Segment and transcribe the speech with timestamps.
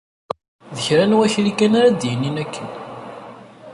[0.75, 2.69] D kra n wakli kan ara d-yinin akken.